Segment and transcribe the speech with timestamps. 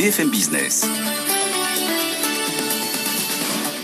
[0.00, 0.86] BFM Business.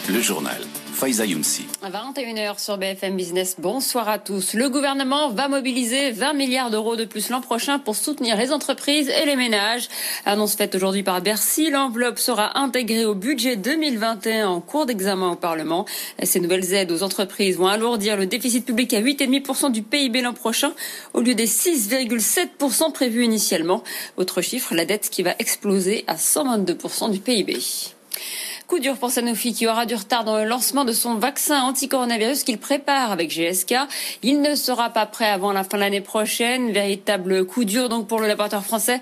[0.08, 0.62] Le journal.
[0.96, 1.66] Faiza Younsi.
[1.82, 3.56] 21h sur BFM Business.
[3.58, 4.54] Bonsoir à tous.
[4.54, 9.10] Le gouvernement va mobiliser 20 milliards d'euros de plus l'an prochain pour soutenir les entreprises
[9.10, 9.90] et les ménages.
[10.24, 11.68] Annonce faite aujourd'hui par Bercy.
[11.68, 15.84] L'enveloppe sera intégrée au budget 2021 en cours d'examen au Parlement.
[16.22, 20.32] Ces nouvelles aides aux entreprises vont alourdir le déficit public à 8,5% du PIB l'an
[20.32, 20.72] prochain
[21.12, 23.84] au lieu des 6,7% prévus initialement.
[24.16, 27.58] Autre chiffre, la dette qui va exploser à 122% du PIB.
[28.66, 32.42] Coup dur pour Sanofi qui aura du retard dans le lancement de son vaccin anti-coronavirus
[32.42, 33.76] qu'il prépare avec GSK.
[34.24, 36.72] Il ne sera pas prêt avant la fin de l'année prochaine.
[36.72, 39.00] Véritable coup dur donc pour le laboratoire français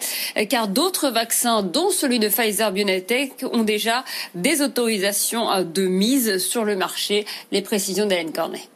[0.51, 4.05] car d'autres vaccins dont celui de Pfizer BioNTech ont déjà
[4.35, 7.25] des autorisations de mise sur le marché.
[7.51, 8.69] Les précisions d'Hélène Cornet.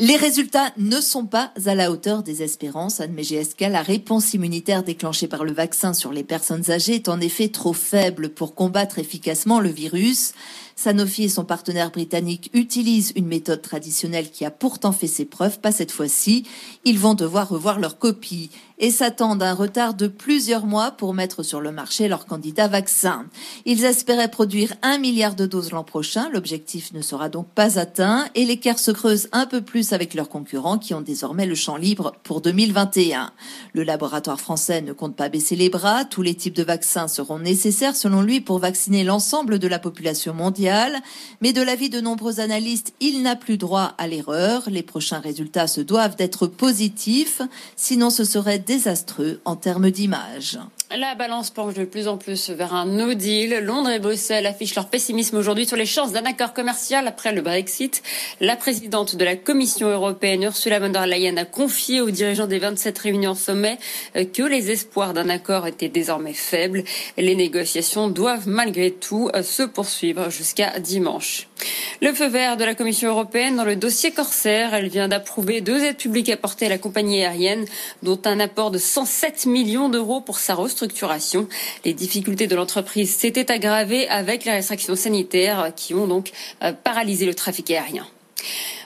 [0.00, 3.62] Les résultats ne sont pas à la hauteur des espérances, admet GSK.
[3.62, 7.72] La réponse immunitaire déclenchée par le vaccin sur les personnes âgées est en effet trop
[7.72, 10.34] faible pour combattre efficacement le virus.
[10.78, 15.58] Sanofi et son partenaire britannique utilisent une méthode traditionnelle qui a pourtant fait ses preuves,
[15.58, 16.44] pas cette fois-ci.
[16.84, 21.14] Ils vont devoir revoir leur copie et s'attendent à un retard de plusieurs mois pour
[21.14, 23.26] mettre sur le marché leur candidat vaccin.
[23.66, 26.30] Ils espéraient produire un milliard de doses l'an prochain.
[26.32, 30.28] L'objectif ne sera donc pas atteint et l'écart se creuse un peu plus avec leurs
[30.28, 33.32] concurrents qui ont désormais le champ libre pour 2021.
[33.72, 36.04] Le laboratoire français ne compte pas baisser les bras.
[36.04, 40.34] Tous les types de vaccins seront nécessaires selon lui pour vacciner l'ensemble de la population
[40.34, 40.67] mondiale
[41.40, 44.64] mais de l'avis de nombreux analystes, il n'a plus droit à l'erreur.
[44.68, 47.42] Les prochains résultats se doivent d'être positifs,
[47.76, 50.58] sinon ce serait désastreux en termes d'image.
[50.96, 53.62] La balance penche de plus en plus vers un no deal.
[53.62, 57.42] Londres et Bruxelles affichent leur pessimisme aujourd'hui sur les chances d'un accord commercial après le
[57.42, 58.02] Brexit.
[58.40, 62.58] La présidente de la Commission européenne, Ursula von der Leyen, a confié aux dirigeants des
[62.58, 63.76] 27 réunions sommet
[64.16, 66.84] euh, que les espoirs d'un accord étaient désormais faibles.
[67.18, 71.48] Les négociations doivent malgré tout euh, se poursuivre jusqu'à dimanche.
[72.00, 74.74] Le feu vert de la Commission européenne dans le dossier Corsair.
[74.74, 77.64] Elle vient d'approuver deux aides publiques apportées à la compagnie aérienne,
[78.02, 81.48] dont un apport de 107 millions d'euros pour sa restructuration.
[81.84, 86.30] Les difficultés de l'entreprise s'étaient aggravées avec les restrictions sanitaires qui ont donc
[86.62, 88.06] euh, paralysé le trafic aérien.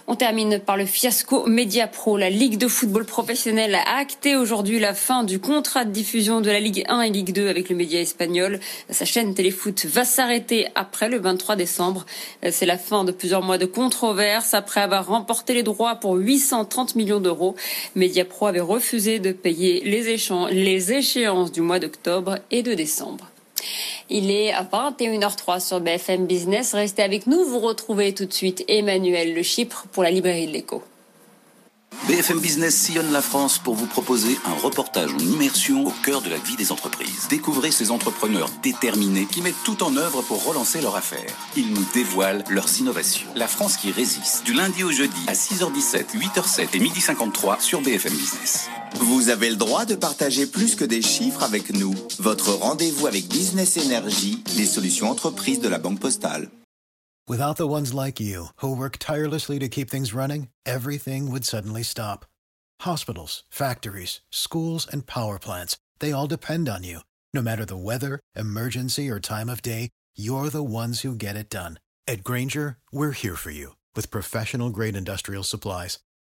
[0.09, 2.17] On termine par le fiasco Media Pro.
[2.17, 6.51] La Ligue de football professionnel a acté aujourd'hui la fin du contrat de diffusion de
[6.51, 8.59] la Ligue 1 et Ligue 2 avec le média espagnol.
[8.91, 12.05] Sa chaîne Téléfoot va s'arrêter après le 23 décembre.
[12.51, 16.97] C'est la fin de plusieurs mois de controverse après avoir remporté les droits pour 830
[16.97, 17.55] millions d'euros.
[17.95, 23.29] Media Pro avait refusé de payer les échéances du mois d'octobre et de décembre.
[24.15, 26.75] Il est à 21h03 sur BFM Business.
[26.75, 27.47] Restez avec nous.
[27.47, 30.83] Vous retrouvez tout de suite Emmanuel Le Chypre pour la librairie de l'écho.
[32.09, 36.29] BFM Business sillonne la France pour vous proposer un reportage en immersion au cœur de
[36.29, 37.29] la vie des entreprises.
[37.31, 41.33] Découvrez ces entrepreneurs déterminés qui mettent tout en œuvre pour relancer leur affaire.
[41.57, 43.29] Ils nous dévoilent leurs innovations.
[43.35, 44.45] La France qui résiste.
[44.45, 48.69] Du lundi au jeudi à 6h17, 8h07 et 12h53 sur BFM Business.
[48.95, 51.95] Vous avez le droit de partager plus que des chiffres avec nous.
[52.19, 56.49] Votre rendez-vous avec Business Energy, les solutions entreprises de la Banque Postale.
[57.29, 61.85] Without the ones like you, who work tirelessly to keep things running, everything would suddenly
[61.85, 62.27] stop.
[62.81, 67.01] Hospitals, factories, schools, and power plants, they all depend on you.
[67.33, 71.49] No matter the weather, emergency, or time of day, you're the ones who get it
[71.49, 71.79] done.
[72.09, 75.99] At Granger, we're here for you with professional grade industrial supplies.